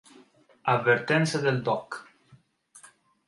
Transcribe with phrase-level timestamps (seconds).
[0.73, 1.99] Avvertenze del dott.